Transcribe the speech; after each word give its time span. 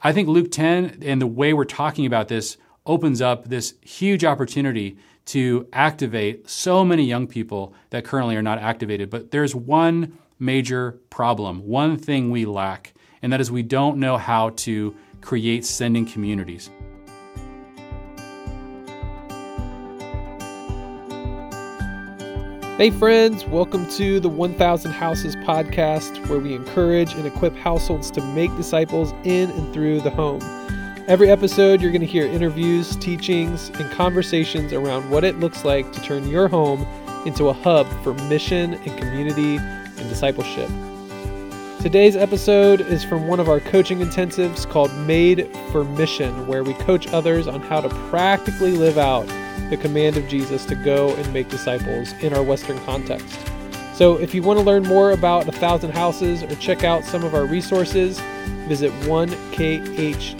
I 0.00 0.12
think 0.12 0.28
Luke 0.28 0.52
10 0.52 1.00
and 1.02 1.20
the 1.20 1.26
way 1.26 1.52
we're 1.52 1.64
talking 1.64 2.06
about 2.06 2.28
this 2.28 2.56
opens 2.86 3.20
up 3.20 3.48
this 3.48 3.74
huge 3.82 4.24
opportunity 4.24 4.96
to 5.26 5.66
activate 5.72 6.48
so 6.48 6.84
many 6.84 7.04
young 7.04 7.26
people 7.26 7.74
that 7.90 8.04
currently 8.04 8.36
are 8.36 8.42
not 8.42 8.58
activated. 8.58 9.10
But 9.10 9.32
there's 9.32 9.54
one 9.54 10.16
major 10.38 11.00
problem, 11.10 11.66
one 11.66 11.96
thing 11.96 12.30
we 12.30 12.46
lack, 12.46 12.94
and 13.22 13.32
that 13.32 13.40
is 13.40 13.50
we 13.50 13.64
don't 13.64 13.98
know 13.98 14.16
how 14.16 14.50
to 14.50 14.94
create 15.20 15.64
sending 15.64 16.06
communities. 16.06 16.70
Hey, 22.78 22.92
friends, 22.92 23.44
welcome 23.44 23.90
to 23.94 24.20
the 24.20 24.28
1000 24.28 24.92
Houses 24.92 25.34
podcast, 25.34 26.24
where 26.28 26.38
we 26.38 26.54
encourage 26.54 27.12
and 27.12 27.26
equip 27.26 27.56
households 27.56 28.08
to 28.12 28.20
make 28.20 28.56
disciples 28.56 29.12
in 29.24 29.50
and 29.50 29.74
through 29.74 30.00
the 30.02 30.10
home. 30.10 30.40
Every 31.08 31.28
episode, 31.28 31.80
you're 31.80 31.90
going 31.90 32.02
to 32.02 32.06
hear 32.06 32.24
interviews, 32.24 32.94
teachings, 32.98 33.70
and 33.70 33.90
conversations 33.90 34.72
around 34.72 35.10
what 35.10 35.24
it 35.24 35.40
looks 35.40 35.64
like 35.64 35.90
to 35.90 36.00
turn 36.02 36.28
your 36.28 36.46
home 36.46 36.86
into 37.26 37.48
a 37.48 37.52
hub 37.52 37.88
for 38.04 38.14
mission 38.14 38.74
and 38.74 38.96
community 38.96 39.56
and 39.56 40.08
discipleship. 40.08 40.70
Today's 41.82 42.14
episode 42.14 42.80
is 42.80 43.02
from 43.02 43.26
one 43.26 43.40
of 43.40 43.48
our 43.48 43.58
coaching 43.58 43.98
intensives 43.98 44.70
called 44.70 44.94
Made 44.98 45.50
for 45.72 45.82
Mission, 45.82 46.46
where 46.46 46.62
we 46.62 46.74
coach 46.74 47.08
others 47.08 47.48
on 47.48 47.60
how 47.60 47.80
to 47.80 47.88
practically 48.08 48.70
live 48.70 48.98
out 48.98 49.28
the 49.70 49.76
command 49.76 50.16
of 50.16 50.28
Jesus 50.28 50.64
to 50.66 50.74
go 50.74 51.14
and 51.14 51.32
make 51.32 51.48
disciples 51.48 52.12
in 52.22 52.32
our 52.32 52.42
Western 52.42 52.78
context. 52.84 53.38
So, 53.94 54.16
if 54.16 54.34
you 54.34 54.42
want 54.42 54.58
to 54.60 54.64
learn 54.64 54.84
more 54.84 55.10
about 55.10 55.48
a 55.48 55.52
thousand 55.52 55.90
houses 55.90 56.42
or 56.42 56.54
check 56.56 56.84
out 56.84 57.04
some 57.04 57.24
of 57.24 57.34
our 57.34 57.44
resources, 57.44 58.20
visit 58.68 58.92
1kh.org. 59.02 60.38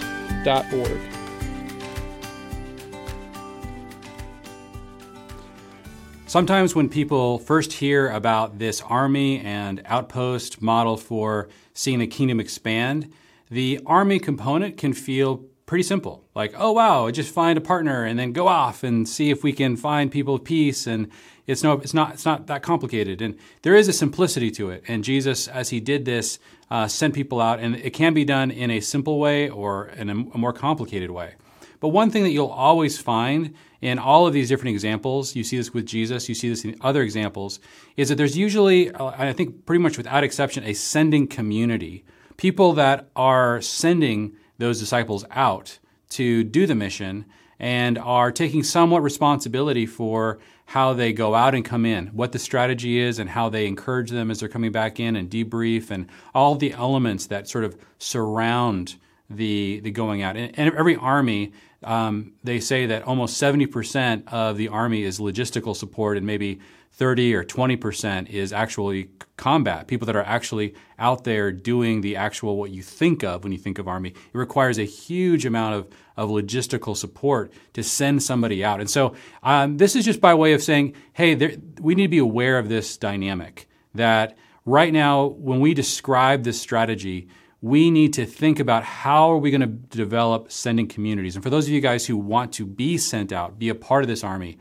Sometimes, 6.25 6.75
when 6.75 6.87
people 6.89 7.39
first 7.39 7.73
hear 7.73 8.09
about 8.09 8.59
this 8.59 8.81
army 8.81 9.39
and 9.39 9.81
outpost 9.85 10.61
model 10.61 10.95
for 10.95 11.49
seeing 11.73 11.99
the 11.99 12.07
kingdom 12.07 12.39
expand, 12.39 13.11
the 13.49 13.79
army 13.85 14.19
component 14.19 14.77
can 14.77 14.93
feel 14.93 15.43
pretty 15.69 15.83
simple. 15.83 16.25
Like, 16.33 16.55
oh 16.57 16.71
wow, 16.71 17.11
just 17.11 17.31
find 17.31 17.55
a 17.55 17.61
partner 17.61 18.03
and 18.03 18.17
then 18.17 18.33
go 18.33 18.47
off 18.47 18.83
and 18.83 19.07
see 19.07 19.29
if 19.29 19.43
we 19.43 19.53
can 19.53 19.77
find 19.77 20.11
people 20.11 20.33
of 20.33 20.43
peace. 20.43 20.87
And 20.87 21.11
it's 21.45 21.63
no, 21.63 21.73
it's 21.73 21.93
not, 21.93 22.15
it's 22.15 22.25
not 22.25 22.47
that 22.47 22.63
complicated. 22.63 23.21
And 23.21 23.37
there 23.61 23.75
is 23.75 23.87
a 23.87 23.93
simplicity 23.93 24.49
to 24.51 24.71
it. 24.71 24.83
And 24.87 25.03
Jesus, 25.03 25.47
as 25.47 25.69
he 25.69 25.79
did 25.79 26.05
this, 26.05 26.39
uh, 26.71 26.87
sent 26.87 27.13
people 27.13 27.39
out, 27.39 27.59
and 27.59 27.75
it 27.75 27.91
can 27.91 28.15
be 28.15 28.25
done 28.25 28.49
in 28.49 28.71
a 28.71 28.79
simple 28.79 29.19
way 29.19 29.47
or 29.47 29.89
in 29.89 30.09
a, 30.09 30.13
a 30.13 30.37
more 30.39 30.53
complicated 30.53 31.11
way. 31.11 31.35
But 31.79 31.89
one 31.89 32.09
thing 32.09 32.23
that 32.23 32.31
you'll 32.31 32.47
always 32.47 32.97
find 32.97 33.53
in 33.79 33.99
all 33.99 34.25
of 34.25 34.33
these 34.33 34.49
different 34.49 34.73
examples, 34.73 35.35
you 35.35 35.43
see 35.43 35.57
this 35.57 35.71
with 35.71 35.85
Jesus, 35.85 36.27
you 36.27 36.33
see 36.33 36.49
this 36.49 36.65
in 36.65 36.77
other 36.81 37.03
examples, 37.03 37.59
is 37.95 38.09
that 38.09 38.15
there's 38.15 38.35
usually, 38.35 38.91
uh, 38.91 39.11
I 39.15 39.33
think 39.33 39.67
pretty 39.67 39.83
much 39.83 39.97
without 39.97 40.23
exception, 40.23 40.63
a 40.63 40.73
sending 40.73 41.27
community. 41.27 42.03
People 42.37 42.73
that 42.73 43.09
are 43.15 43.61
sending 43.61 44.35
those 44.59 44.79
disciples 44.79 45.25
out 45.31 45.79
to 46.09 46.43
do 46.43 46.67
the 46.67 46.75
mission 46.75 47.25
and 47.59 47.97
are 47.97 48.31
taking 48.31 48.63
somewhat 48.63 49.01
responsibility 49.01 49.85
for 49.85 50.39
how 50.67 50.93
they 50.93 51.11
go 51.11 51.33
out 51.33 51.55
and 51.55 51.65
come 51.65 51.85
in, 51.85 52.07
what 52.07 52.31
the 52.31 52.39
strategy 52.39 52.99
is, 52.99 53.17
and 53.17 53.31
how 53.31 53.49
they 53.49 53.65
encourage 53.65 54.11
them 54.11 54.29
as 54.29 54.39
they're 54.39 54.47
coming 54.47 54.71
back 54.71 54.99
in 54.99 55.15
and 55.15 55.29
debrief, 55.29 55.89
and 55.89 56.07
all 56.33 56.55
the 56.55 56.71
elements 56.73 57.25
that 57.25 57.49
sort 57.49 57.63
of 57.63 57.75
surround 57.97 58.95
the 59.29 59.79
the 59.81 59.91
going 59.91 60.21
out. 60.21 60.37
And, 60.37 60.57
and 60.57 60.75
every 60.75 60.95
army, 60.95 61.51
um, 61.83 62.33
they 62.43 62.59
say 62.59 62.85
that 62.85 63.03
almost 63.03 63.41
70% 63.41 64.27
of 64.27 64.57
the 64.57 64.67
army 64.67 65.03
is 65.03 65.19
logistical 65.19 65.75
support, 65.75 66.17
and 66.17 66.25
maybe 66.25 66.59
30 66.99 67.33
or 67.33 67.45
20% 67.45 68.29
is 68.29 68.51
actually 68.51 69.09
combat, 69.37 69.87
people 69.87 70.05
that 70.05 70.17
are 70.17 70.23
actually 70.23 70.75
out 70.99 71.23
there 71.23 71.49
doing 71.49 72.01
the 72.01 72.17
actual 72.17 72.57
what 72.57 72.71
you 72.71 72.83
think 72.83 73.23
of 73.23 73.41
when 73.41 73.53
you 73.53 73.57
think 73.57 73.79
of 73.79 73.87
Army. 73.87 74.09
It 74.09 74.37
requires 74.37 74.77
a 74.77 74.83
huge 74.83 75.45
amount 75.45 75.75
of, 75.75 75.87
of 76.17 76.29
logistical 76.29 76.97
support 76.97 77.53
to 77.71 77.83
send 77.83 78.21
somebody 78.21 78.65
out. 78.65 78.81
And 78.81 78.89
so 78.89 79.15
um, 79.43 79.77
this 79.77 79.95
is 79.95 80.03
just 80.03 80.19
by 80.19 80.33
way 80.33 80.51
of 80.51 80.61
saying, 80.61 80.93
hey, 81.13 81.35
there, 81.35 81.53
we 81.79 81.95
need 81.95 82.07
to 82.07 82.09
be 82.09 82.17
aware 82.17 82.59
of 82.59 82.67
this 82.67 82.97
dynamic 82.97 83.69
that 83.95 84.37
right 84.65 84.91
now, 84.91 85.27
when 85.27 85.61
we 85.61 85.73
describe 85.73 86.43
this 86.43 86.59
strategy, 86.59 87.29
we 87.61 87.89
need 87.89 88.11
to 88.15 88.25
think 88.25 88.59
about 88.59 88.83
how 88.83 89.31
are 89.31 89.37
we 89.37 89.51
going 89.51 89.61
to 89.61 89.67
develop 89.67 90.51
sending 90.51 90.87
communities. 90.87 91.35
And 91.35 91.43
for 91.43 91.49
those 91.49 91.65
of 91.65 91.71
you 91.71 91.79
guys 91.79 92.05
who 92.07 92.17
want 92.17 92.51
to 92.53 92.65
be 92.65 92.97
sent 92.97 93.31
out, 93.31 93.57
be 93.57 93.69
a 93.69 93.75
part 93.75 94.03
of 94.03 94.09
this 94.09 94.21
army, 94.23 94.57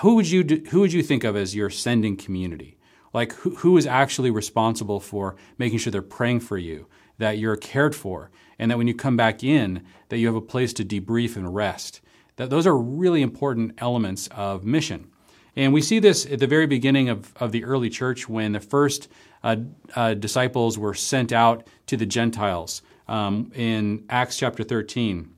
who 0.00 0.14
would 0.16 0.28
you 0.28 0.44
do, 0.44 0.62
who 0.70 0.80
would 0.80 0.92
you 0.92 1.02
think 1.02 1.24
of 1.24 1.36
as 1.36 1.54
your 1.54 1.70
sending 1.70 2.16
community? 2.16 2.78
Like 3.12 3.32
who, 3.32 3.54
who 3.56 3.76
is 3.76 3.86
actually 3.86 4.30
responsible 4.30 5.00
for 5.00 5.36
making 5.58 5.78
sure 5.78 5.90
they're 5.90 6.02
praying 6.02 6.40
for 6.40 6.58
you, 6.58 6.86
that 7.18 7.38
you're 7.38 7.56
cared 7.56 7.94
for, 7.94 8.30
and 8.58 8.70
that 8.70 8.78
when 8.78 8.86
you 8.86 8.94
come 8.94 9.16
back 9.16 9.42
in, 9.42 9.84
that 10.08 10.18
you 10.18 10.26
have 10.26 10.36
a 10.36 10.40
place 10.40 10.72
to 10.74 10.84
debrief 10.84 11.36
and 11.36 11.54
rest. 11.54 12.00
That 12.36 12.50
those 12.50 12.66
are 12.66 12.76
really 12.76 13.22
important 13.22 13.74
elements 13.78 14.28
of 14.32 14.64
mission. 14.64 15.10
And 15.54 15.72
we 15.72 15.80
see 15.80 15.98
this 15.98 16.26
at 16.26 16.38
the 16.38 16.46
very 16.46 16.66
beginning 16.66 17.08
of, 17.08 17.32
of 17.36 17.52
the 17.52 17.64
early 17.64 17.88
church 17.88 18.28
when 18.28 18.52
the 18.52 18.60
first 18.60 19.08
uh, 19.42 19.56
uh, 19.94 20.12
disciples 20.14 20.76
were 20.76 20.92
sent 20.92 21.32
out 21.32 21.66
to 21.86 21.96
the 21.96 22.04
Gentiles 22.04 22.82
um, 23.08 23.50
in 23.54 24.04
Acts 24.10 24.36
chapter 24.36 24.62
13 24.62 25.35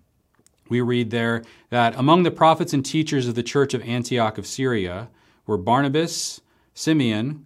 we 0.69 0.81
read 0.81 1.11
there 1.11 1.43
that 1.71 1.95
among 1.97 2.23
the 2.23 2.31
prophets 2.31 2.73
and 2.73 2.85
teachers 2.85 3.27
of 3.27 3.35
the 3.35 3.43
church 3.43 3.75
of 3.75 3.83
Antioch 3.83 4.39
of 4.39 4.47
Syria 4.47 5.09
were 5.47 5.59
Barnabas, 5.59 6.41
Simeon, 6.75 7.45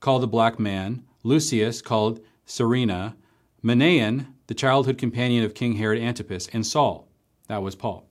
called 0.00 0.22
the 0.22 0.28
black 0.28 0.58
man, 0.58 1.04
Lucius, 1.22 1.80
called 1.80 2.20
Cyrene, 2.44 3.14
Manaen, 3.62 4.26
the 4.46 4.54
childhood 4.54 4.98
companion 4.98 5.44
of 5.44 5.54
King 5.54 5.76
Herod 5.76 5.98
Antipas, 5.98 6.48
and 6.52 6.66
Saul. 6.66 7.08
That 7.48 7.62
was 7.62 7.74
Paul. 7.74 8.06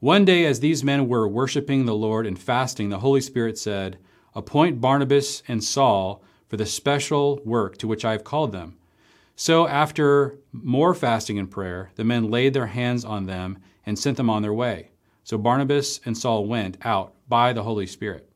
One 0.00 0.26
day, 0.26 0.44
as 0.44 0.60
these 0.60 0.84
men 0.84 1.08
were 1.08 1.26
worshiping 1.26 1.86
the 1.86 1.94
Lord 1.94 2.26
and 2.26 2.38
fasting, 2.38 2.90
the 2.90 2.98
Holy 2.98 3.22
Spirit 3.22 3.56
said, 3.56 3.98
Appoint 4.34 4.80
Barnabas 4.80 5.42
and 5.48 5.64
Saul 5.64 6.22
for 6.48 6.56
the 6.58 6.66
special 6.66 7.40
work 7.44 7.78
to 7.78 7.88
which 7.88 8.04
I 8.04 8.12
have 8.12 8.24
called 8.24 8.52
them. 8.52 8.76
So, 9.36 9.66
after 9.66 10.38
more 10.52 10.94
fasting 10.94 11.38
and 11.38 11.50
prayer, 11.50 11.90
the 11.96 12.04
men 12.04 12.30
laid 12.30 12.54
their 12.54 12.68
hands 12.68 13.04
on 13.04 13.26
them 13.26 13.58
and 13.84 13.98
sent 13.98 14.16
them 14.16 14.30
on 14.30 14.42
their 14.42 14.54
way. 14.54 14.90
So 15.24 15.38
Barnabas 15.38 16.00
and 16.04 16.16
Saul 16.16 16.46
went 16.46 16.76
out 16.84 17.14
by 17.28 17.52
the 17.52 17.62
Holy 17.62 17.86
Spirit. 17.86 18.28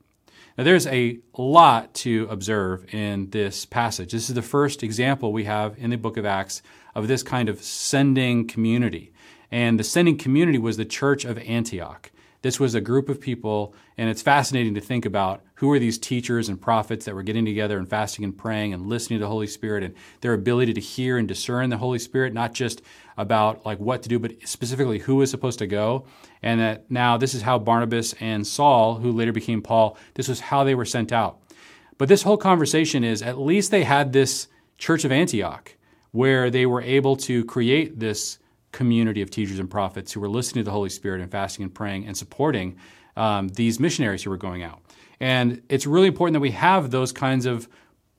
Now, 0.57 0.65
there's 0.65 0.87
a 0.87 1.19
lot 1.37 1.95
to 1.95 2.27
observe 2.31 2.93
in 2.93 3.31
this 3.31 3.65
passage. 3.65 4.11
This 4.11 4.29
is 4.29 4.35
the 4.35 4.43
first 4.43 4.83
example 4.83 5.33
we 5.33 5.45
have 5.45 5.77
in 5.79 5.91
the 5.91 5.97
book 5.97 6.17
of 6.17 6.27
Acts 6.27 6.63
of 6.95 7.07
this 7.07 7.23
kind 7.23 7.49
of 7.49 7.63
sending 7.63 8.49
community. 8.49 9.13
And 9.53 9.79
the 9.79 9.85
sending 9.85 10.19
community 10.19 10.59
was 10.59 10.77
the 10.77 10.85
church 10.85 11.25
of 11.25 11.39
Antioch. 11.39 12.11
This 12.43 12.61
was 12.61 12.77
a 12.77 12.81
group 12.81 13.09
of 13.09 13.21
people, 13.21 13.75
and 13.97 14.09
it's 14.09 14.23
fascinating 14.23 14.75
to 14.75 14.81
think 14.81 15.05
about 15.05 15.43
who 15.55 15.73
are 15.73 15.79
these 15.81 15.99
teachers 15.99 16.49
and 16.49 16.61
prophets 16.61 17.05
that 17.05 17.15
were 17.17 17.25
getting 17.25 17.45
together 17.45 17.79
and 17.79 17.89
fasting 17.89 18.25
and 18.25 18.37
praying 18.37 18.73
and 18.73 18.87
listening 18.87 19.19
to 19.19 19.25
the 19.25 19.31
Holy 19.31 19.49
Spirit 19.49 19.83
and 19.83 19.95
their 20.21 20.35
ability 20.35 20.73
to 20.75 20.81
hear 20.81 21.19
and 21.19 21.27
discern 21.27 21.69
the 21.69 21.79
Holy 21.79 21.99
Spirit, 21.99 22.33
not 22.33 22.55
just 22.55 22.81
about 23.17 23.67
like 23.67 23.81
what 23.81 24.05
to 24.05 24.09
do, 24.09 24.21
but 24.21 24.35
specifically 24.45 25.01
who 25.01 25.17
was 25.17 25.33
supposed 25.33 25.59
to 25.59 25.67
go. 25.67 26.07
And 26.41 26.61
that 26.61 26.89
now 26.89 27.17
this 27.17 27.35
is 27.35 27.43
how 27.43 27.59
Barnabas 27.59 28.15
and 28.21 28.47
Saul, 28.47 28.95
who 28.97 29.11
later 29.11 29.33
became 29.33 29.61
Paul, 29.61 29.99
this 30.15 30.29
was 30.29 30.39
how 30.39 30.63
they 30.63 30.77
were 30.77 30.85
sent 30.85 31.13
out. 31.13 31.41
But 31.99 32.09
this 32.09 32.23
whole 32.23 32.37
conversation 32.37 33.03
is 33.03 33.21
at 33.21 33.41
least 33.41 33.73
they 33.73 33.83
had 33.83 34.13
this 34.13 34.47
church 34.79 35.05
of 35.05 35.11
Antioch 35.11 35.75
where 36.13 36.51
they 36.51 36.67
were 36.67 36.83
able 36.83 37.17
to 37.17 37.45
create 37.45 37.99
this 37.99 38.39
community 38.73 39.23
of 39.23 39.31
teachers 39.31 39.59
and 39.59 39.71
prophets 39.71 40.13
who 40.13 40.21
were 40.21 40.29
listening 40.29 40.65
to 40.65 40.69
the 40.69 40.73
Holy 40.73 40.91
Spirit 40.91 41.21
and 41.21 41.31
fasting 41.31 41.63
and 41.63 41.75
praying 41.75 42.07
and 42.07 42.17
supporting 42.17 42.77
um, 43.17 43.49
these 43.49 43.81
missionaries 43.81 44.23
who 44.23 44.31
were 44.31 44.37
going 44.37 44.63
out. 44.63 44.81
And 45.21 45.63
it's 45.69 45.87
really 45.87 46.09
important 46.09 46.35
that 46.35 46.41
we 46.41 46.53
have 46.53 46.91
those 46.91 47.13
kinds 47.13 47.47
of 47.47 47.69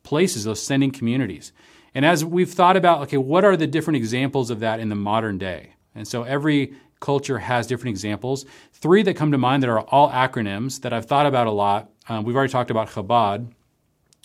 places, 0.03 0.43
those 0.43 0.61
sending 0.61 0.91
communities. 0.91 1.53
And 1.93 2.05
as 2.05 2.23
we've 2.23 2.51
thought 2.51 2.77
about, 2.77 3.01
okay, 3.03 3.17
what 3.17 3.43
are 3.45 3.55
the 3.55 3.67
different 3.67 3.97
examples 3.97 4.49
of 4.49 4.59
that 4.59 4.79
in 4.79 4.89
the 4.89 4.95
modern 4.95 5.37
day? 5.37 5.73
And 5.95 6.07
so 6.07 6.23
every 6.23 6.73
culture 6.99 7.39
has 7.39 7.67
different 7.67 7.89
examples. 7.89 8.45
Three 8.73 9.03
that 9.03 9.15
come 9.15 9.31
to 9.31 9.37
mind 9.37 9.63
that 9.63 9.69
are 9.69 9.81
all 9.81 10.09
acronyms 10.09 10.81
that 10.81 10.93
I've 10.93 11.05
thought 11.05 11.25
about 11.25 11.47
a 11.47 11.51
lot. 11.51 11.89
Um, 12.07 12.23
we've 12.23 12.35
already 12.35 12.51
talked 12.51 12.71
about 12.71 12.89
Chabad, 12.89 13.51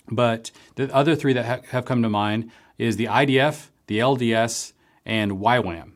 but 0.09 0.51
the 0.75 0.93
other 0.93 1.15
three 1.15 1.33
that 1.33 1.45
ha- 1.45 1.67
have 1.69 1.85
come 1.85 2.01
to 2.03 2.09
mind 2.09 2.51
is 2.77 2.97
the 2.97 3.05
IDF, 3.05 3.69
the 3.87 3.99
LDS, 3.99 4.73
and 5.05 5.33
YWAM. 5.33 5.94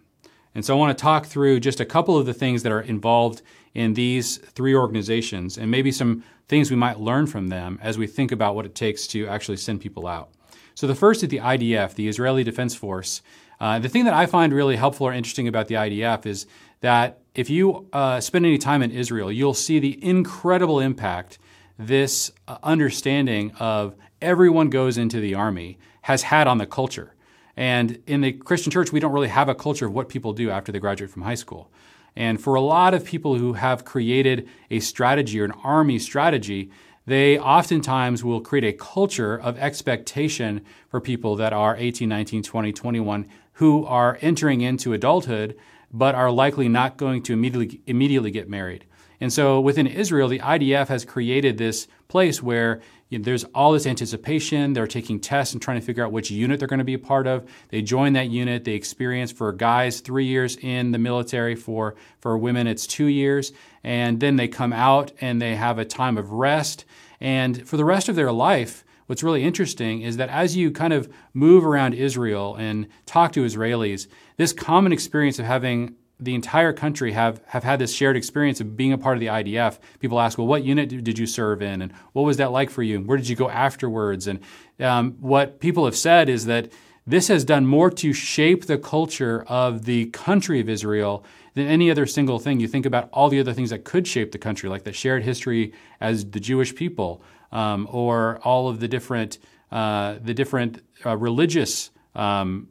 And 0.56 0.66
so 0.66 0.75
I 0.75 0.80
want 0.80 0.98
to 0.98 1.01
talk 1.01 1.25
through 1.25 1.60
just 1.60 1.80
a 1.80 1.86
couple 1.86 2.18
of 2.18 2.25
the 2.25 2.34
things 2.34 2.63
that 2.63 2.72
are 2.72 2.81
involved 2.81 3.42
in 3.74 3.94
these 3.94 4.38
three 4.38 4.75
organizations 4.75 5.57
and 5.57 5.69
maybe 5.69 5.92
some 5.92 6.24
things 6.48 6.72
we 6.72 6.75
might 6.75 7.00
learn 7.00 7.28
from 7.28 7.48
them 7.48 7.80
as 7.81 7.98
we 7.98 8.07
think 8.07 8.31
about 8.31 8.56
what 8.56 8.66
it 8.66 8.74
takes 8.74 9.06
to 9.07 9.28
actually 9.28 9.57
send 9.57 9.80
people 9.80 10.07
out. 10.07 10.30
So 10.74 10.88
the 10.88 10.96
first 10.96 11.24
is 11.24 11.30
the 11.30 11.38
IDF, 11.38 11.94
the 11.94 12.07
Israeli 12.07 12.44
Defense 12.44 12.74
Force. 12.74 13.22
Uh, 13.60 13.80
the 13.80 13.90
thing 13.90 14.06
that 14.06 14.13
I 14.13 14.25
find 14.25 14.54
really 14.54 14.78
helpful 14.78 15.07
or 15.07 15.13
interesting 15.13 15.48
about 15.48 15.68
the 15.68 15.75
IDF 15.75 16.25
is 16.25 16.48
that 16.81 17.19
if 17.36 17.50
you 17.50 17.88
uh, 17.94 18.19
spend 18.19 18.46
any 18.46 18.57
time 18.57 18.81
in 18.81 18.92
Israel, 18.92 19.31
you'll 19.31 19.54
see 19.54 19.80
the 19.80 20.04
incredible 20.04 20.80
impact 20.80 21.38
this 21.78 22.31
uh, 22.48 22.57
understanding 22.63 23.51
of 23.60 23.96
everyone 24.22 24.69
goes 24.69 24.98
into 24.98 25.19
the 25.19 25.36
army 25.36 25.78
has 26.04 26.24
had 26.24 26.48
on 26.48 26.57
the 26.57 26.66
culture. 26.66 27.13
And 27.59 28.01
in 28.07 28.21
the 28.21 28.31
Christian 28.31 28.71
church, 28.71 28.94
we 28.94 29.01
don't 29.01 29.11
really 29.11 29.27
have 29.27 29.50
a 29.50 29.53
culture 29.53 29.85
of 29.85 29.94
what 29.94 30.07
people 30.07 30.31
do 30.31 30.50
after 30.50 30.71
they 30.71 30.79
graduate 30.79 31.09
from 31.09 31.23
high 31.23 31.35
school. 31.35 31.69
And 32.15 32.41
for 32.41 32.56
a 32.56 32.61
lot 32.61 32.94
of 32.94 33.03
people 33.03 33.35
who 33.35 33.51
have 33.51 33.83
created 33.83 34.47
a 34.71 34.79
strategy 34.79 35.41
or 35.41 35.44
an 35.44 35.51
army 35.61 36.00
strategy, 36.00 36.71
they 37.06 37.38
oftentimes 37.38 38.23
will 38.23 38.39
create 38.39 38.63
a 38.63 38.71
culture 38.71 39.38
of 39.38 39.59
expectation 39.59 40.61
for 40.88 41.01
people 41.01 41.35
that 41.35 41.51
are 41.51 41.75
18, 41.75 42.07
19, 42.07 42.44
20, 42.44 42.71
21 42.71 43.27
who 43.53 43.85
are 43.85 44.17
entering 44.21 44.62
into 44.62 44.94
adulthood 44.94 45.57
but 45.91 46.15
are 46.15 46.31
likely 46.31 46.69
not 46.69 46.95
going 46.95 47.21
to 47.23 47.33
immediately 47.33 47.81
immediately 47.88 48.31
get 48.31 48.47
married. 48.47 48.85
And 49.19 49.33
so 49.33 49.59
within 49.59 49.85
Israel, 49.85 50.29
the 50.29 50.39
IDF 50.39 50.88
has 50.88 51.03
created 51.03 51.57
this 51.57 51.89
place 52.07 52.41
where 52.41 52.79
you 53.09 53.17
know, 53.17 53.23
there's 53.23 53.44
all 53.56 53.71
this 53.71 53.88
anticipation. 53.88 54.73
They're 54.73 54.88
taking 54.88 55.19
tests 55.19 55.53
and 55.53 55.61
trying 55.61 55.79
to 55.79 55.85
figure 55.85 56.06
out 56.06 56.11
which 56.11 56.29
unit 56.29 56.59
they're 56.59 56.67
going 56.67 56.77
to 56.77 56.85
be 56.85 56.94
a 56.94 57.00
part 57.00 57.25
of. 57.25 57.50
They 57.69 57.81
join 57.81 58.13
that 58.13 58.29
unit. 58.29 58.63
They 58.63 58.73
experience 58.73 59.31
for 59.31 59.51
guys 59.51 60.00
three 60.00 60.25
years 60.25 60.57
in 60.57 60.91
the 60.91 61.00
military. 61.00 61.56
For 61.56 61.95
for 62.19 62.38
women, 62.38 62.67
it's 62.67 62.85
two 62.85 63.07
years, 63.07 63.51
and 63.83 64.19
then 64.19 64.35
they 64.35 64.47
come 64.47 64.73
out 64.73 65.11
and 65.21 65.41
they 65.41 65.56
have 65.56 65.79
a 65.79 65.85
time 65.85 66.17
of 66.17 66.31
rest. 66.31 66.85
And 67.19 67.67
for 67.67 67.77
the 67.77 67.85
rest 67.85 68.09
of 68.09 68.15
their 68.15 68.31
life, 68.31 68.85
what's 69.07 69.23
really 69.23 69.44
interesting 69.44 70.03
is 70.03 70.17
that 70.17 70.29
as 70.29 70.55
you 70.55 70.71
kind 70.71 70.94
of 70.94 71.12
move 71.33 71.65
around 71.65 71.95
Israel 71.95 72.55
and 72.55 72.88
talk 73.07 73.31
to 73.33 73.44
Israelis, 73.44 74.07
this 74.38 74.53
common 74.53 74.94
experience 74.94 75.39
of 75.39 75.45
having 75.45 75.95
the 76.19 76.36
entire 76.36 76.74
country 76.74 77.13
have, 77.13 77.42
have 77.48 77.63
had 77.63 77.80
this 77.80 77.94
shared 77.94 78.18
experience 78.18 78.60
of 78.60 78.75
being 78.75 78.92
a 78.92 78.98
part 78.98 79.16
of 79.16 79.21
the 79.21 79.27
IDF. 79.27 79.80
People 80.00 80.19
ask, 80.19 80.38
well, 80.38 80.48
what 80.48 80.63
unit 80.63 80.89
did 80.89 81.18
you 81.18 81.25
serve 81.25 81.62
in? 81.62 81.81
And 81.81 81.94
what 82.13 82.24
was 82.24 82.38
that 82.38 82.51
like 82.51 82.69
for 82.69 82.83
you? 82.83 82.98
And 82.98 83.07
where 83.07 83.18
did 83.18 83.30
you 83.30 83.36
go 83.36 83.50
afterwards? 83.50 84.27
And 84.27 84.39
um, 84.80 85.13
what 85.19 85.60
people 85.60 85.86
have 85.86 85.95
said 85.95 86.27
is 86.27 86.45
that 86.45 86.71
this 87.07 87.30
has 87.30 87.45
done 87.45 87.66
more 87.66 87.89
to 87.89 88.13
shape 88.13 88.66
the 88.66 88.77
culture 88.77 89.44
of 89.48 89.86
the 89.86 90.07
country 90.07 90.60
of 90.60 90.69
Israel 90.69 91.24
than 91.56 91.68
any 91.68 91.89
other 91.89 92.06
single 92.06 92.38
thing. 92.38 92.60
You 92.60 92.68
think 92.68 92.86
about 92.86 93.10
all 93.12 93.30
the 93.30 93.39
other 93.39 93.54
things 93.54 93.69
that 93.69 93.83
could 93.83 94.06
shape 94.06 94.31
the 94.31 94.38
country, 94.38 94.69
like 94.69 94.83
the 94.83 94.94
shared 94.94 95.24
history 95.24 95.74
as 96.01 96.30
the 96.30 96.39
Jewish 96.39 96.75
people, 96.75 97.24
um, 97.51 97.88
or 97.89 98.39
all 98.44 98.68
of 98.68 98.80
the 98.80 98.88
different, 98.88 99.39
uh, 99.72 100.18
the 100.22 100.33
different 100.33 100.83
uh, 101.06 101.18
religious 101.18 101.89
um, 102.13 102.68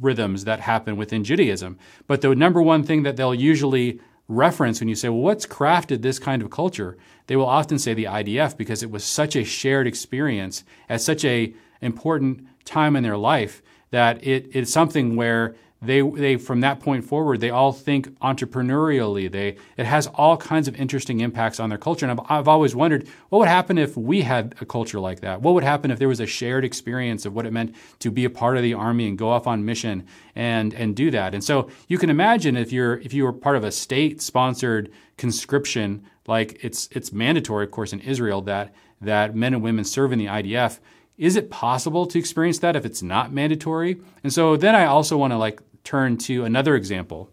rhythms 0.00 0.44
that 0.44 0.60
happen 0.60 0.96
within 0.96 1.24
Judaism. 1.24 1.78
But 2.06 2.20
the 2.20 2.34
number 2.34 2.60
one 2.62 2.82
thing 2.82 3.02
that 3.02 3.16
they'll 3.16 3.34
usually 3.34 4.00
reference 4.28 4.80
when 4.80 4.88
you 4.88 4.94
say, 4.94 5.08
well, 5.08 5.20
what's 5.20 5.46
crafted 5.46 6.02
this 6.02 6.18
kind 6.18 6.42
of 6.42 6.50
culture? 6.50 6.96
They 7.26 7.36
will 7.36 7.46
often 7.46 7.78
say 7.78 7.94
the 7.94 8.04
IDF 8.04 8.56
because 8.56 8.82
it 8.82 8.90
was 8.90 9.04
such 9.04 9.36
a 9.36 9.44
shared 9.44 9.86
experience 9.86 10.64
at 10.88 11.00
such 11.00 11.24
a 11.24 11.54
important 11.80 12.46
time 12.64 12.96
in 12.96 13.02
their 13.02 13.16
life 13.16 13.62
that 13.90 14.26
it, 14.26 14.48
it's 14.52 14.72
something 14.72 15.16
where 15.16 15.54
they, 15.86 16.00
they 16.00 16.36
from 16.36 16.60
that 16.60 16.80
point 16.80 17.04
forward 17.04 17.40
they 17.40 17.50
all 17.50 17.72
think 17.72 18.08
entrepreneurially. 18.20 19.30
They 19.30 19.56
it 19.76 19.86
has 19.86 20.06
all 20.08 20.36
kinds 20.36 20.68
of 20.68 20.76
interesting 20.76 21.20
impacts 21.20 21.60
on 21.60 21.68
their 21.68 21.78
culture. 21.78 22.06
And 22.06 22.18
I've, 22.18 22.30
I've 22.30 22.48
always 22.48 22.74
wondered 22.74 23.08
what 23.28 23.38
would 23.38 23.48
happen 23.48 23.78
if 23.78 23.96
we 23.96 24.22
had 24.22 24.54
a 24.60 24.66
culture 24.66 25.00
like 25.00 25.20
that? 25.20 25.42
What 25.42 25.54
would 25.54 25.64
happen 25.64 25.90
if 25.90 25.98
there 25.98 26.08
was 26.08 26.20
a 26.20 26.26
shared 26.26 26.64
experience 26.64 27.24
of 27.24 27.34
what 27.34 27.46
it 27.46 27.52
meant 27.52 27.74
to 28.00 28.10
be 28.10 28.24
a 28.24 28.30
part 28.30 28.56
of 28.56 28.62
the 28.62 28.74
army 28.74 29.08
and 29.08 29.18
go 29.18 29.30
off 29.30 29.46
on 29.46 29.64
mission 29.64 30.06
and 30.34 30.74
and 30.74 30.96
do 30.96 31.10
that? 31.10 31.34
And 31.34 31.42
so 31.42 31.70
you 31.88 31.98
can 31.98 32.10
imagine 32.10 32.56
if 32.56 32.72
you're 32.72 32.98
if 32.98 33.12
you 33.12 33.24
were 33.24 33.32
part 33.32 33.56
of 33.56 33.64
a 33.64 33.72
state 33.72 34.20
sponsored 34.20 34.90
conscription 35.16 36.04
like 36.26 36.58
it's 36.64 36.88
it's 36.92 37.12
mandatory 37.12 37.64
of 37.64 37.70
course 37.70 37.92
in 37.92 38.00
Israel 38.00 38.40
that 38.42 38.74
that 39.00 39.34
men 39.34 39.54
and 39.54 39.62
women 39.62 39.84
serve 39.84 40.12
in 40.12 40.18
the 40.18 40.26
IDF 40.26 40.78
is 41.16 41.36
it 41.36 41.50
possible 41.50 42.06
to 42.06 42.18
experience 42.18 42.58
that 42.58 42.76
if 42.76 42.84
it's 42.84 43.02
not 43.02 43.32
mandatory? 43.32 44.00
And 44.22 44.32
so 44.32 44.56
then 44.56 44.74
I 44.74 44.86
also 44.86 45.16
want 45.16 45.32
to 45.32 45.36
like 45.36 45.60
turn 45.84 46.16
to 46.16 46.44
another 46.44 46.74
example 46.74 47.30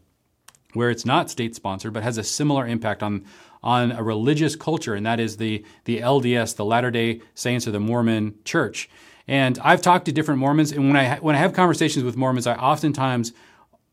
where 0.74 0.90
it's 0.90 1.06
not 1.06 1.30
state 1.30 1.56
sponsored 1.56 1.94
but 1.94 2.04
has 2.04 2.18
a 2.18 2.24
similar 2.24 2.68
impact 2.68 3.02
on 3.04 3.26
on 3.64 3.92
a 3.92 4.02
religious 4.02 4.56
culture, 4.56 4.96
and 4.96 5.06
that 5.06 5.20
is 5.20 5.38
the 5.38 5.64
the 5.86 6.00
LDS, 6.00 6.56
the 6.56 6.66
Latter 6.66 6.92
Day 6.92 7.22
Saints 7.36 7.68
or 7.68 7.72
the 7.72 7.80
Mormon 7.80 8.36
Church. 8.44 8.90
And 9.28 9.60
I've 9.60 9.82
talked 9.82 10.06
to 10.06 10.12
different 10.12 10.40
Mormons, 10.40 10.72
and 10.72 10.88
when 10.88 10.98
I 10.98 11.18
when 11.18 11.36
I 11.36 11.40
have 11.40 11.54
conversations 11.54 12.04
with 12.04 12.18
Mormons, 12.18 12.48
I 12.48 12.56
oftentimes 12.56 13.34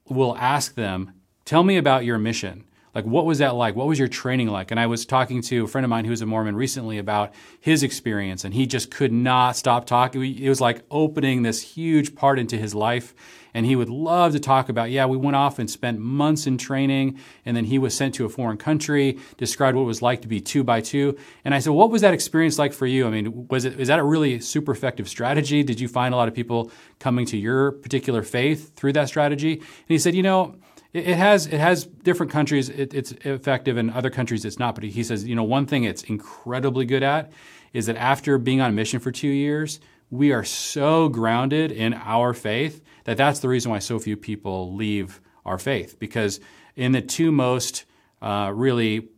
will 0.08 0.36
ask 0.36 0.74
them, 0.74 1.12
"Tell 1.44 1.62
me 1.62 1.76
about 1.76 2.04
your 2.04 2.18
mission." 2.18 2.64
Like, 2.94 3.04
what 3.04 3.26
was 3.26 3.38
that 3.38 3.54
like? 3.54 3.76
What 3.76 3.86
was 3.86 3.98
your 3.98 4.08
training 4.08 4.48
like? 4.48 4.70
And 4.70 4.80
I 4.80 4.86
was 4.86 5.06
talking 5.06 5.42
to 5.42 5.64
a 5.64 5.68
friend 5.68 5.84
of 5.84 5.90
mine 5.90 6.04
who 6.04 6.10
was 6.10 6.22
a 6.22 6.26
Mormon 6.26 6.56
recently 6.56 6.98
about 6.98 7.32
his 7.60 7.82
experience, 7.82 8.44
and 8.44 8.54
he 8.54 8.66
just 8.66 8.90
could 8.90 9.12
not 9.12 9.56
stop 9.56 9.86
talking. 9.86 10.24
It 10.24 10.48
was 10.48 10.60
like 10.60 10.82
opening 10.90 11.42
this 11.42 11.62
huge 11.62 12.14
part 12.14 12.38
into 12.38 12.56
his 12.56 12.74
life. 12.74 13.14
And 13.54 13.64
he 13.64 13.76
would 13.76 13.88
love 13.88 14.32
to 14.32 14.40
talk 14.40 14.68
about, 14.68 14.90
yeah, 14.90 15.06
we 15.06 15.16
went 15.16 15.34
off 15.34 15.58
and 15.58 15.70
spent 15.70 15.98
months 15.98 16.46
in 16.46 16.58
training, 16.58 17.18
and 17.46 17.56
then 17.56 17.64
he 17.64 17.78
was 17.78 17.96
sent 17.96 18.14
to 18.16 18.26
a 18.26 18.28
foreign 18.28 18.58
country, 18.58 19.18
described 19.38 19.74
what 19.74 19.82
it 19.82 19.86
was 19.86 20.02
like 20.02 20.20
to 20.22 20.28
be 20.28 20.40
two 20.40 20.62
by 20.62 20.82
two. 20.82 21.16
And 21.44 21.54
I 21.54 21.58
said, 21.58 21.72
what 21.72 21.90
was 21.90 22.02
that 22.02 22.12
experience 22.12 22.58
like 22.58 22.74
for 22.74 22.86
you? 22.86 23.06
I 23.06 23.10
mean, 23.10 23.48
was 23.48 23.64
it, 23.64 23.80
is 23.80 23.88
that 23.88 23.98
a 23.98 24.04
really 24.04 24.38
super 24.40 24.72
effective 24.72 25.08
strategy? 25.08 25.62
Did 25.62 25.80
you 25.80 25.88
find 25.88 26.12
a 26.12 26.16
lot 26.16 26.28
of 26.28 26.34
people 26.34 26.70
coming 27.00 27.24
to 27.26 27.38
your 27.38 27.72
particular 27.72 28.22
faith 28.22 28.76
through 28.76 28.92
that 28.92 29.08
strategy? 29.08 29.54
And 29.54 29.64
he 29.88 29.98
said, 29.98 30.14
you 30.14 30.22
know, 30.22 30.56
it, 30.92 31.16
has 31.16 31.46
it 31.46 31.58
has 31.58 31.84
different 31.84 32.32
countries. 32.32 32.68
It, 32.68 32.94
it's 32.94 33.12
effective, 33.12 33.76
in 33.76 33.90
other 33.90 34.10
countries 34.10 34.44
it's 34.44 34.58
not. 34.58 34.74
But 34.74 34.84
he 34.84 35.02
says, 35.02 35.26
you 35.26 35.34
know, 35.34 35.44
one 35.44 35.66
thing 35.66 35.84
it's 35.84 36.02
incredibly 36.02 36.86
good 36.86 37.02
at 37.02 37.30
is 37.72 37.86
that 37.86 37.96
after 37.96 38.38
being 38.38 38.60
on 38.60 38.70
a 38.70 38.72
mission 38.72 39.00
for 39.00 39.12
two 39.12 39.28
years, 39.28 39.80
we 40.10 40.32
are 40.32 40.44
so 40.44 41.08
grounded 41.08 41.70
in 41.70 41.92
our 41.92 42.32
faith 42.32 42.82
that 43.04 43.16
that's 43.16 43.40
the 43.40 43.48
reason 43.48 43.70
why 43.70 43.78
so 43.78 43.98
few 43.98 44.16
people 44.16 44.74
leave 44.74 45.20
our 45.44 45.58
faith. 45.58 45.98
Because 45.98 46.40
in 46.76 46.92
the 46.92 47.02
two 47.02 47.30
most 47.30 47.84
uh, 48.22 48.50
really 48.54 49.08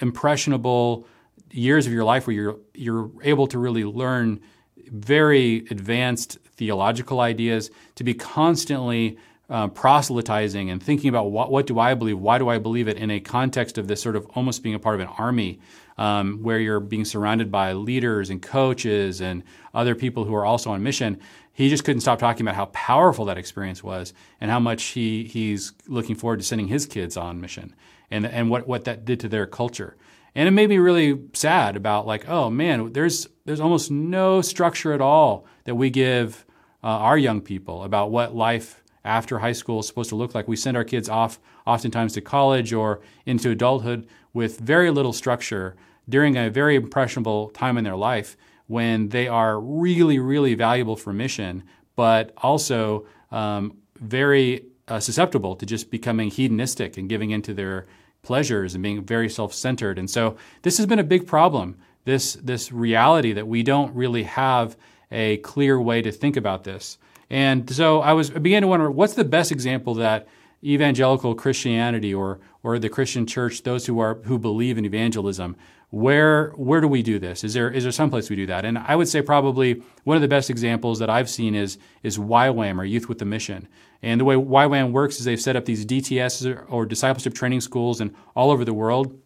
impressionable 0.00 1.06
years 1.50 1.86
of 1.86 1.92
your 1.92 2.04
life, 2.04 2.26
where 2.26 2.36
you're 2.36 2.58
you're 2.74 3.10
able 3.22 3.46
to 3.46 3.58
really 3.58 3.84
learn 3.84 4.40
very 4.88 5.66
advanced 5.70 6.38
theological 6.56 7.20
ideas, 7.20 7.70
to 7.94 8.04
be 8.04 8.14
constantly 8.14 9.16
uh, 9.50 9.68
proselytizing 9.68 10.70
and 10.70 10.82
thinking 10.82 11.08
about 11.08 11.30
what, 11.30 11.50
what 11.50 11.66
do 11.66 11.78
I 11.78 11.94
believe, 11.94 12.18
why 12.18 12.38
do 12.38 12.48
I 12.48 12.58
believe 12.58 12.88
it 12.88 12.98
in 12.98 13.10
a 13.10 13.20
context 13.20 13.78
of 13.78 13.88
this 13.88 14.02
sort 14.02 14.16
of 14.16 14.26
almost 14.34 14.62
being 14.62 14.74
a 14.74 14.78
part 14.78 14.94
of 14.94 15.00
an 15.00 15.14
army 15.18 15.60
um, 15.96 16.42
where 16.42 16.58
you're 16.58 16.80
being 16.80 17.04
surrounded 17.04 17.50
by 17.50 17.72
leaders 17.72 18.30
and 18.30 18.42
coaches 18.42 19.20
and 19.20 19.42
other 19.74 19.94
people 19.94 20.24
who 20.24 20.34
are 20.34 20.44
also 20.44 20.70
on 20.70 20.82
mission. 20.82 21.18
He 21.52 21.70
just 21.70 21.84
couldn't 21.84 22.02
stop 22.02 22.18
talking 22.18 22.42
about 22.42 22.54
how 22.54 22.66
powerful 22.66 23.24
that 23.24 23.38
experience 23.38 23.82
was 23.82 24.12
and 24.40 24.50
how 24.50 24.60
much 24.60 24.82
he, 24.84 25.24
he's 25.24 25.72
looking 25.86 26.14
forward 26.14 26.40
to 26.40 26.44
sending 26.44 26.68
his 26.68 26.86
kids 26.86 27.16
on 27.16 27.40
mission 27.40 27.74
and, 28.10 28.26
and 28.26 28.50
what, 28.50 28.68
what 28.68 28.84
that 28.84 29.04
did 29.04 29.18
to 29.20 29.28
their 29.28 29.46
culture. 29.46 29.96
And 30.34 30.46
it 30.46 30.52
made 30.52 30.68
me 30.68 30.78
really 30.78 31.20
sad 31.32 31.74
about 31.74 32.06
like, 32.06 32.28
oh 32.28 32.50
man, 32.50 32.92
there's 32.92 33.28
there's 33.44 33.60
almost 33.60 33.90
no 33.90 34.42
structure 34.42 34.92
at 34.92 35.00
all 35.00 35.46
that 35.64 35.74
we 35.74 35.90
give 35.90 36.44
uh, 36.84 36.86
our 36.86 37.18
young 37.18 37.40
people 37.40 37.82
about 37.82 38.10
what 38.10 38.36
life 38.36 38.84
after 39.08 39.38
high 39.38 39.52
school 39.52 39.80
is 39.80 39.86
supposed 39.86 40.10
to 40.10 40.16
look 40.16 40.34
like. 40.34 40.46
We 40.46 40.56
send 40.56 40.76
our 40.76 40.84
kids 40.84 41.08
off 41.08 41.40
oftentimes 41.66 42.12
to 42.12 42.20
college 42.20 42.72
or 42.72 43.00
into 43.26 43.50
adulthood 43.50 44.06
with 44.32 44.60
very 44.60 44.90
little 44.90 45.12
structure 45.12 45.74
during 46.08 46.36
a 46.36 46.50
very 46.50 46.76
impressionable 46.76 47.50
time 47.50 47.78
in 47.78 47.84
their 47.84 47.96
life 47.96 48.36
when 48.66 49.08
they 49.08 49.26
are 49.26 49.58
really, 49.58 50.18
really 50.18 50.54
valuable 50.54 50.96
for 50.96 51.12
mission, 51.12 51.64
but 51.96 52.32
also 52.36 53.06
um, 53.30 53.76
very 54.00 54.66
uh, 54.88 55.00
susceptible 55.00 55.56
to 55.56 55.66
just 55.66 55.90
becoming 55.90 56.30
hedonistic 56.30 56.98
and 56.98 57.08
giving 57.08 57.30
into 57.30 57.54
their 57.54 57.86
pleasures 58.22 58.74
and 58.74 58.82
being 58.82 59.02
very 59.02 59.28
self-centered. 59.28 59.98
And 59.98 60.10
so 60.10 60.36
this 60.62 60.76
has 60.76 60.86
been 60.86 60.98
a 60.98 61.04
big 61.04 61.26
problem. 61.26 61.76
This 62.04 62.34
this 62.42 62.72
reality 62.72 63.32
that 63.34 63.48
we 63.48 63.62
don't 63.62 63.94
really 63.94 64.24
have 64.24 64.76
a 65.10 65.38
clear 65.38 65.80
way 65.80 66.02
to 66.02 66.12
think 66.12 66.36
about 66.36 66.64
this. 66.64 66.98
And 67.30 67.70
so 67.70 68.00
I 68.00 68.12
was 68.12 68.30
I 68.30 68.38
began 68.38 68.62
to 68.62 68.68
wonder 68.68 68.90
what's 68.90 69.14
the 69.14 69.24
best 69.24 69.52
example 69.52 69.94
that 69.94 70.26
evangelical 70.64 71.34
Christianity 71.34 72.12
or 72.12 72.40
or 72.62 72.78
the 72.78 72.88
Christian 72.88 73.26
church, 73.26 73.62
those 73.62 73.86
who 73.86 73.98
are 73.98 74.16
who 74.24 74.38
believe 74.38 74.78
in 74.78 74.84
evangelism, 74.84 75.56
where 75.90 76.50
where 76.50 76.80
do 76.80 76.88
we 76.88 77.02
do 77.02 77.18
this? 77.18 77.44
Is 77.44 77.54
there 77.54 77.70
is 77.70 77.82
there 77.82 77.92
some 77.92 78.10
place 78.10 78.30
we 78.30 78.36
do 78.36 78.46
that? 78.46 78.64
And 78.64 78.78
I 78.78 78.96
would 78.96 79.08
say 79.08 79.22
probably 79.22 79.82
one 80.04 80.16
of 80.16 80.22
the 80.22 80.28
best 80.28 80.50
examples 80.50 80.98
that 80.98 81.10
I've 81.10 81.30
seen 81.30 81.54
is 81.54 81.78
is 82.02 82.18
YWAM 82.18 82.78
or 82.78 82.84
Youth 82.84 83.08
with 83.08 83.20
a 83.22 83.24
Mission. 83.24 83.68
And 84.02 84.20
the 84.20 84.24
way 84.24 84.36
YWAM 84.36 84.92
works 84.92 85.18
is 85.18 85.24
they've 85.24 85.40
set 85.40 85.56
up 85.56 85.64
these 85.64 85.84
DTS 85.84 86.66
or 86.68 86.86
discipleship 86.86 87.34
training 87.34 87.60
schools 87.60 88.00
and 88.00 88.14
all 88.34 88.50
over 88.50 88.64
the 88.64 88.74
world. 88.74 89.18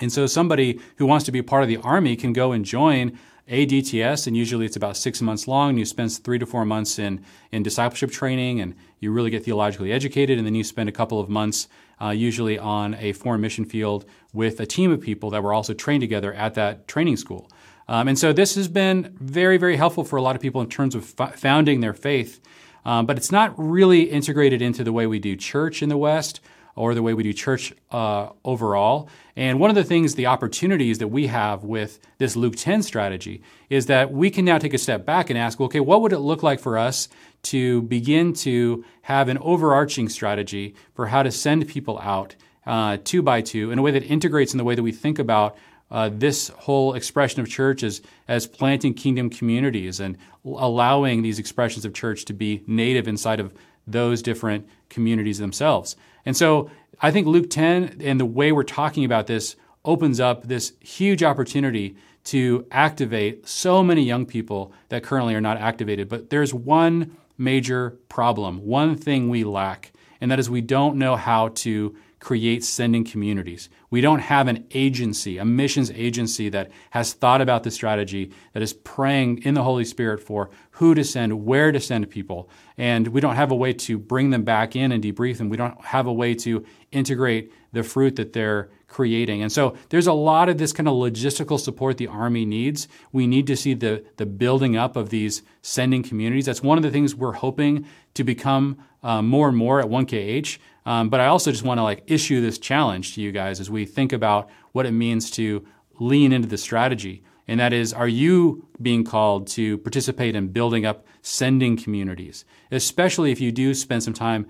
And 0.00 0.12
so 0.12 0.26
somebody 0.26 0.80
who 0.96 1.06
wants 1.06 1.24
to 1.26 1.32
be 1.32 1.42
part 1.42 1.62
of 1.62 1.68
the 1.68 1.78
army 1.78 2.16
can 2.16 2.32
go 2.32 2.52
and 2.52 2.64
join 2.64 3.18
a 3.48 3.66
DTS, 3.66 4.26
and 4.26 4.36
usually 4.36 4.66
it's 4.66 4.76
about 4.76 4.96
six 4.96 5.20
months 5.22 5.48
long. 5.48 5.70
And 5.70 5.78
you 5.78 5.84
spend 5.84 6.12
three 6.12 6.38
to 6.38 6.46
four 6.46 6.64
months 6.64 6.98
in, 6.98 7.24
in 7.50 7.62
discipleship 7.62 8.10
training, 8.10 8.60
and 8.60 8.74
you 9.00 9.10
really 9.10 9.30
get 9.30 9.44
theologically 9.44 9.92
educated. 9.92 10.38
And 10.38 10.46
then 10.46 10.54
you 10.54 10.64
spend 10.64 10.88
a 10.88 10.92
couple 10.92 11.18
of 11.18 11.28
months, 11.28 11.68
uh, 12.00 12.10
usually 12.10 12.58
on 12.58 12.94
a 12.94 13.12
foreign 13.12 13.40
mission 13.40 13.64
field, 13.64 14.04
with 14.32 14.60
a 14.60 14.66
team 14.66 14.92
of 14.92 15.00
people 15.00 15.30
that 15.30 15.42
were 15.42 15.52
also 15.52 15.74
trained 15.74 16.02
together 16.02 16.32
at 16.34 16.54
that 16.54 16.86
training 16.86 17.16
school. 17.16 17.50
Um, 17.88 18.08
and 18.08 18.18
so 18.18 18.32
this 18.32 18.54
has 18.54 18.68
been 18.68 19.16
very, 19.18 19.56
very 19.56 19.76
helpful 19.76 20.04
for 20.04 20.16
a 20.16 20.22
lot 20.22 20.36
of 20.36 20.42
people 20.42 20.60
in 20.60 20.68
terms 20.68 20.94
of 20.94 21.14
f- 21.18 21.38
founding 21.38 21.80
their 21.80 21.94
faith. 21.94 22.40
Um, 22.84 23.06
but 23.06 23.16
it's 23.16 23.32
not 23.32 23.54
really 23.56 24.02
integrated 24.02 24.62
into 24.62 24.84
the 24.84 24.92
way 24.92 25.06
we 25.06 25.18
do 25.18 25.36
church 25.36 25.82
in 25.82 25.88
the 25.88 25.96
West 25.96 26.40
or 26.78 26.94
the 26.94 27.02
way 27.02 27.12
we 27.12 27.24
do 27.24 27.32
church 27.32 27.72
uh, 27.90 28.28
overall. 28.44 29.08
And 29.34 29.58
one 29.58 29.68
of 29.68 29.76
the 29.76 29.84
things, 29.84 30.14
the 30.14 30.26
opportunities 30.26 30.98
that 30.98 31.08
we 31.08 31.26
have 31.26 31.64
with 31.64 31.98
this 32.18 32.36
Luke 32.36 32.54
10 32.56 32.82
strategy 32.82 33.42
is 33.68 33.86
that 33.86 34.12
we 34.12 34.30
can 34.30 34.44
now 34.44 34.58
take 34.58 34.74
a 34.74 34.78
step 34.78 35.04
back 35.04 35.28
and 35.28 35.38
ask, 35.38 35.60
okay, 35.60 35.80
what 35.80 36.00
would 36.02 36.12
it 36.12 36.20
look 36.20 36.42
like 36.42 36.60
for 36.60 36.78
us 36.78 37.08
to 37.42 37.82
begin 37.82 38.32
to 38.32 38.84
have 39.02 39.28
an 39.28 39.38
overarching 39.38 40.08
strategy 40.08 40.74
for 40.94 41.08
how 41.08 41.22
to 41.22 41.30
send 41.30 41.66
people 41.66 41.98
out 41.98 42.36
uh, 42.64 42.96
two 43.02 43.22
by 43.22 43.40
two 43.40 43.70
in 43.70 43.78
a 43.78 43.82
way 43.82 43.90
that 43.90 44.04
integrates 44.04 44.52
in 44.52 44.58
the 44.58 44.64
way 44.64 44.74
that 44.74 44.82
we 44.82 44.92
think 44.92 45.18
about 45.18 45.56
uh, 45.90 46.10
this 46.12 46.48
whole 46.48 46.94
expression 46.94 47.40
of 47.40 47.48
church 47.48 47.82
as, 47.82 48.02
as 48.28 48.46
planting 48.46 48.94
kingdom 48.94 49.30
communities 49.30 50.00
and 50.00 50.16
allowing 50.44 51.22
these 51.22 51.38
expressions 51.38 51.84
of 51.84 51.94
church 51.94 52.24
to 52.26 52.32
be 52.32 52.62
native 52.66 53.08
inside 53.08 53.40
of 53.40 53.52
those 53.90 54.22
different 54.22 54.68
communities 54.88 55.38
themselves. 55.38 55.96
And 56.24 56.36
so 56.36 56.70
I 57.00 57.10
think 57.10 57.26
Luke 57.26 57.50
10 57.50 58.00
and 58.00 58.18
the 58.18 58.26
way 58.26 58.52
we're 58.52 58.62
talking 58.62 59.04
about 59.04 59.26
this 59.26 59.56
opens 59.84 60.20
up 60.20 60.44
this 60.44 60.72
huge 60.80 61.22
opportunity 61.22 61.96
to 62.24 62.66
activate 62.70 63.48
so 63.48 63.82
many 63.82 64.02
young 64.02 64.26
people 64.26 64.72
that 64.90 65.02
currently 65.02 65.34
are 65.34 65.40
not 65.40 65.56
activated. 65.56 66.08
But 66.08 66.30
there's 66.30 66.52
one 66.52 67.16
major 67.38 67.96
problem, 68.08 68.58
one 68.66 68.96
thing 68.96 69.28
we 69.28 69.44
lack, 69.44 69.92
and 70.20 70.30
that 70.30 70.38
is 70.38 70.50
we 70.50 70.60
don't 70.60 70.96
know 70.96 71.16
how 71.16 71.48
to 71.48 71.96
create 72.20 72.64
sending 72.64 73.04
communities. 73.04 73.68
We 73.90 74.00
don't 74.00 74.20
have 74.20 74.48
an 74.48 74.66
agency, 74.72 75.38
a 75.38 75.44
missions 75.44 75.90
agency 75.90 76.48
that 76.48 76.70
has 76.90 77.12
thought 77.12 77.40
about 77.40 77.62
the 77.62 77.70
strategy, 77.70 78.32
that 78.52 78.62
is 78.62 78.72
praying 78.72 79.42
in 79.44 79.54
the 79.54 79.62
Holy 79.62 79.84
Spirit 79.84 80.20
for 80.20 80.50
who 80.72 80.94
to 80.94 81.04
send, 81.04 81.44
where 81.44 81.72
to 81.72 81.80
send 81.80 82.10
people. 82.10 82.50
And 82.76 83.08
we 83.08 83.20
don't 83.20 83.36
have 83.36 83.50
a 83.50 83.56
way 83.56 83.72
to 83.72 83.98
bring 83.98 84.30
them 84.30 84.42
back 84.42 84.74
in 84.74 84.92
and 84.92 85.02
debrief 85.02 85.38
them. 85.38 85.48
We 85.48 85.56
don't 85.56 85.80
have 85.84 86.06
a 86.06 86.12
way 86.12 86.34
to 86.36 86.64
integrate 86.92 87.52
the 87.72 87.82
fruit 87.82 88.16
that 88.16 88.32
they're 88.32 88.70
creating. 88.88 89.42
And 89.42 89.52
so 89.52 89.76
there's 89.90 90.06
a 90.06 90.12
lot 90.12 90.48
of 90.48 90.58
this 90.58 90.72
kind 90.72 90.88
of 90.88 90.94
logistical 90.94 91.60
support 91.60 91.98
the 91.98 92.08
Army 92.08 92.44
needs. 92.44 92.88
We 93.12 93.26
need 93.26 93.46
to 93.46 93.56
see 93.56 93.74
the, 93.74 94.04
the 94.16 94.26
building 94.26 94.76
up 94.76 94.96
of 94.96 95.10
these 95.10 95.42
sending 95.62 96.02
communities. 96.02 96.46
That's 96.46 96.62
one 96.62 96.78
of 96.78 96.82
the 96.82 96.90
things 96.90 97.14
we're 97.14 97.32
hoping 97.32 97.86
to 98.14 98.24
become 98.24 98.78
uh, 99.02 99.22
more 99.22 99.48
and 99.48 99.56
more 99.56 99.78
at 99.78 99.86
1KH. 99.86 100.58
Um, 100.86 101.10
but 101.10 101.20
I 101.20 101.26
also 101.26 101.52
just 101.52 101.62
want 101.62 101.78
to 101.78 101.82
like 101.82 102.02
issue 102.06 102.40
this 102.40 102.58
challenge 102.58 103.14
to 103.14 103.20
you 103.20 103.30
guys 103.30 103.60
as 103.60 103.70
we 103.70 103.84
think 103.84 104.12
about 104.12 104.48
what 104.72 104.86
it 104.86 104.92
means 104.92 105.30
to 105.32 105.64
lean 106.00 106.32
into 106.32 106.48
the 106.48 106.58
strategy. 106.58 107.22
And 107.46 107.60
that 107.60 107.72
is, 107.72 107.92
are 107.92 108.08
you 108.08 108.66
being 108.80 109.04
called 109.04 109.46
to 109.48 109.78
participate 109.78 110.34
in 110.34 110.48
building 110.48 110.86
up 110.86 111.06
sending 111.22 111.76
communities, 111.76 112.44
especially 112.70 113.32
if 113.32 113.40
you 113.40 113.52
do 113.52 113.74
spend 113.74 114.02
some 114.02 114.14
time 114.14 114.46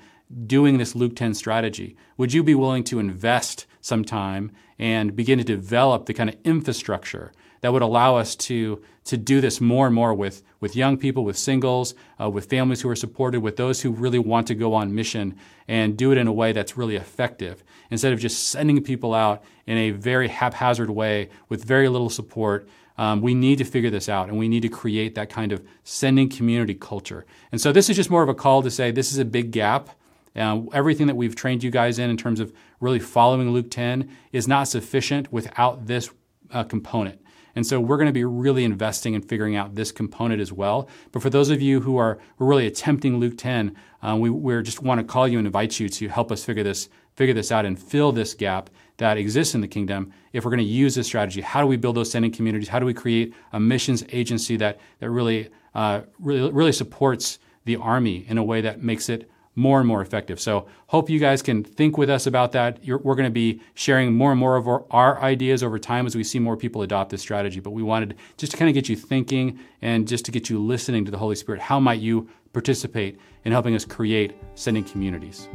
doing 0.47 0.79
this 0.79 0.95
Luke 0.95 1.17
10 1.17 1.35
strategy? 1.35 1.97
Would 2.17 2.33
you 2.33 2.43
be 2.43 2.55
willing 2.55 2.85
to 2.85 2.99
invest 2.99 3.67
some 3.81 4.05
time 4.05 4.51
and 4.79 5.17
begin 5.17 5.39
to 5.39 5.45
develop 5.45 6.07
the 6.07 6.15
kind 6.15 6.31
of 6.31 6.37
infrastructure 6.45 7.33
that 7.61 7.73
would 7.73 7.83
allow 7.83 8.17
us 8.17 8.37
to, 8.37 8.81
to 9.05 9.17
do 9.17 9.41
this 9.41 9.61
more 9.61 9.87
and 9.87 9.95
more 9.95 10.15
with, 10.15 10.43
with 10.61 10.77
young 10.77 10.97
people, 10.97 11.25
with 11.25 11.37
singles, 11.37 11.95
uh, 12.21 12.29
with 12.31 12.47
families 12.47 12.83
who 12.83 12.89
are 12.89 12.97
supported, 12.97 13.41
with 13.41 13.57
those 13.57 13.83
who 13.83 13.91
really 13.91 14.19
want 14.19 14.47
to 14.47 14.55
go 14.55 14.75
on 14.75 14.95
mission 14.95 15.37
and 15.67 15.97
do 15.97 16.13
it 16.13 16.19
in 16.19 16.27
a 16.27 16.33
way 16.33 16.53
that's 16.53 16.77
really 16.77 16.97
effective 16.97 17.65
instead 17.91 18.13
of 18.13 18.21
just 18.21 18.49
sending 18.49 18.83
people 18.83 19.15
out 19.15 19.43
in 19.67 19.77
a 19.77 19.91
very 19.91 20.29
haphazard 20.29 20.91
way 20.91 21.29
with 21.49 21.65
very 21.65 21.89
little 21.89 22.11
support. 22.11 22.69
Um, 22.97 23.23
we 23.23 23.35
need 23.35 23.59
to 23.59 23.65
figure 23.65 23.91
this 23.91 24.09
out 24.09 24.29
and 24.29 24.39
we 24.39 24.49
need 24.49 24.63
to 24.63 24.69
create 24.69 25.15
that 25.15 25.31
kind 25.31 25.53
of 25.53 25.65
sending 25.85 26.29
community 26.29 26.75
culture. 26.75 27.25
And 27.53 27.61
so 27.61 27.73
this 27.73 27.89
is 27.89 27.97
just 27.97 28.11
more 28.11 28.23
of 28.23 28.29
a 28.29 28.35
call 28.35 28.63
to 28.63 28.71
say 28.71 28.91
this 28.91 29.13
is 29.13 29.19
a 29.19 29.25
big 29.25 29.53
gap. 29.53 29.91
Uh, 30.37 30.63
everything 30.73 31.07
that 31.07 31.17
we've 31.17 31.35
trained 31.35 31.63
you 31.63 31.71
guys 31.71 31.99
in 31.99 32.11
in 32.11 32.17
terms 32.17 32.41
of 32.41 32.53
really 32.81 32.99
following 32.99 33.51
Luke 33.51 33.71
10 33.71 34.11
is 34.33 34.47
not 34.47 34.69
sufficient 34.69 35.33
without 35.33 35.87
this 35.87 36.11
uh, 36.51 36.65
component. 36.65 37.21
And 37.55 37.67
so 37.67 37.81
we're 37.81 37.97
going 37.97 38.07
to 38.07 38.13
be 38.13 38.25
really 38.25 38.63
investing 38.63 39.15
in 39.15 39.23
figuring 39.23 39.57
out 39.57 39.75
this 39.75 39.91
component 39.91 40.41
as 40.41 40.53
well. 40.53 40.89
But 41.11 41.23
for 41.23 41.31
those 41.31 41.51
of 41.51 41.61
you 41.61 41.81
who 41.81 41.97
are 41.97 42.19
really 42.39 42.69
attempting 42.69 43.19
Luke 43.19 43.37
10, 43.37 43.75
uh, 44.01 44.17
we 44.17 44.31
we 44.31 44.63
just 44.63 44.81
want 44.81 45.01
to 45.01 45.05
call 45.05 45.27
you 45.27 45.39
and 45.39 45.47
invite 45.47 45.81
you 45.81 45.89
to 45.89 46.09
help 46.09 46.31
us 46.31 46.45
figure 46.45 46.63
this 46.63 46.89
figure 47.17 47.35
this 47.35 47.51
out 47.51 47.67
and 47.67 47.77
fill 47.77 48.13
this 48.13 48.33
gap 48.33 48.71
that 48.99 49.19
exists 49.19 49.57
in 49.57 49.61
the 49.61 49.67
kingdom. 49.67 50.13
If 50.33 50.45
we're 50.45 50.53
going 50.53 50.59
to 50.59 50.65
use 50.65 50.95
this 50.95 51.09
strategy, 51.09 51.41
how 51.41 51.61
do 51.61 51.67
we 51.67 51.77
build 51.77 51.97
those 51.97 52.13
sending 52.13 52.31
communities? 52.31 52.69
How 52.69 52.79
do 52.79 52.87
we 52.87 52.95
create 52.95 53.35
a 53.53 53.59
missions 53.59 54.05
agency 54.13 54.57
that 54.59 54.79
that 55.01 55.11
really 55.11 55.49
uh, 55.75 56.03
really, 56.21 56.53
really 56.53 56.73
supports 56.73 57.41
the 57.65 57.75
army 57.77 58.25
in 58.29 58.39
a 58.39 58.45
way 58.45 58.61
that 58.61 58.83
makes 58.83 59.09
it 59.09 59.29
more 59.59 59.81
and 59.81 59.89
more 59.89 60.01
effective. 60.01 60.41
So 60.41 60.69
hope 60.87 61.11
you 61.11 61.19
guys 61.19 61.43
can 61.43 61.65
think 61.65 61.99
with 61.99 62.09
us 62.09 62.29
about 62.29 62.53
that. 62.53 62.79
You're, 62.85 62.99
we're 62.99 63.17
going 63.17 63.27
to 63.27 63.31
be 63.31 63.61
sharing 63.75 64.15
more 64.15 64.31
and 64.31 64.39
more 64.39 64.55
of 64.55 64.69
our, 64.69 64.85
our, 64.93 65.21
ideas 65.21 65.65
over 65.65 65.81
time 65.81 66.07
as 66.07 66.15
we 66.15 66.23
see 66.23 66.39
more 66.39 66.57
people 66.57 66.83
adopt 66.83 67.11
this 67.11 67.23
strategy. 67.23 67.59
But 67.59 67.71
we 67.71 67.83
wanted 67.83 68.15
just 68.37 68.53
to 68.53 68.57
kind 68.57 68.69
of 68.69 68.75
get 68.75 68.89
you 68.89 68.95
thinking 68.95 69.59
and 69.83 70.07
just 70.07 70.25
to 70.27 70.31
get 70.31 70.49
you 70.49 70.61
listening 70.61 71.05
to 71.07 71.11
the 71.11 71.19
Holy 71.19 71.35
Spirit. 71.35 71.61
How 71.61 71.81
might 71.81 71.99
you 71.99 72.29
participate 72.53 73.19
in 73.45 73.51
helping 73.51 73.75
us 73.75 73.85
create 73.85 74.37
sending 74.55 74.85
communities? 74.85 75.49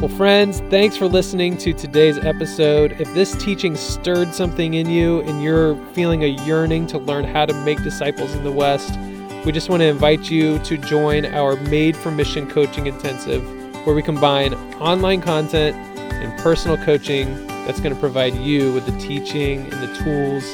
Well, 0.00 0.08
friends, 0.08 0.58
thanks 0.70 0.96
for 0.96 1.06
listening 1.06 1.56
to 1.58 1.72
today's 1.72 2.18
episode. 2.18 3.00
If 3.00 3.14
this 3.14 3.32
teaching 3.36 3.76
stirred 3.76 4.34
something 4.34 4.74
in 4.74 4.90
you 4.90 5.20
and 5.20 5.40
you're 5.40 5.76
feeling 5.92 6.24
a 6.24 6.26
yearning 6.44 6.88
to 6.88 6.98
learn 6.98 7.24
how 7.24 7.46
to 7.46 7.54
make 7.64 7.80
disciples 7.84 8.34
in 8.34 8.42
the 8.42 8.50
West, 8.50 8.98
we 9.46 9.52
just 9.52 9.68
want 9.68 9.82
to 9.82 9.86
invite 9.86 10.28
you 10.32 10.58
to 10.58 10.76
join 10.76 11.24
our 11.26 11.54
Made 11.56 11.96
for 11.96 12.10
Mission 12.10 12.50
Coaching 12.50 12.88
Intensive, 12.88 13.44
where 13.86 13.94
we 13.94 14.02
combine 14.02 14.52
online 14.74 15.22
content 15.22 15.76
and 15.96 16.36
personal 16.40 16.76
coaching 16.84 17.46
that's 17.64 17.78
going 17.78 17.94
to 17.94 18.00
provide 18.00 18.34
you 18.34 18.72
with 18.72 18.86
the 18.86 18.98
teaching 18.98 19.60
and 19.72 19.80
the 19.80 19.94
tools 20.02 20.44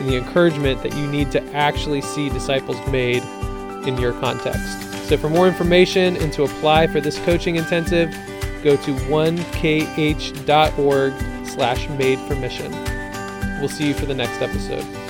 and 0.00 0.08
the 0.08 0.18
encouragement 0.18 0.82
that 0.82 0.94
you 0.94 1.06
need 1.06 1.32
to 1.32 1.42
actually 1.54 2.02
see 2.02 2.28
disciples 2.28 2.76
made 2.88 3.22
in 3.88 3.96
your 3.96 4.12
context. 4.20 4.82
So, 5.08 5.16
for 5.16 5.30
more 5.30 5.48
information 5.48 6.16
and 6.18 6.30
to 6.34 6.44
apply 6.44 6.88
for 6.88 7.00
this 7.00 7.18
coaching 7.20 7.56
intensive, 7.56 8.14
go 8.62 8.76
to 8.76 8.92
1kh.org 8.92 10.46
slash 11.46 11.88
made 11.90 12.18
for 12.20 12.34
mission. 12.36 12.72
We'll 13.60 13.68
see 13.68 13.88
you 13.88 13.94
for 13.94 14.06
the 14.06 14.14
next 14.14 14.40
episode. 14.40 15.01